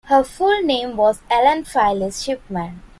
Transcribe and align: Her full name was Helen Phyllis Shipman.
Her 0.05 0.23
full 0.23 0.63
name 0.63 0.97
was 0.97 1.21
Helen 1.29 1.63
Phyllis 1.63 2.21
Shipman. 2.23 2.81